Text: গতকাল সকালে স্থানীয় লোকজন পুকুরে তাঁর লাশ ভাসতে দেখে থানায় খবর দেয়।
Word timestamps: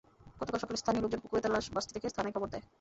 গতকাল 0.39 0.59
সকালে 0.61 0.81
স্থানীয় 0.81 1.03
লোকজন 1.03 1.21
পুকুরে 1.23 1.41
তাঁর 1.43 1.53
লাশ 1.55 1.65
ভাসতে 1.73 1.91
দেখে 1.95 2.15
থানায় 2.15 2.33
খবর 2.35 2.47
দেয়। 2.51 2.63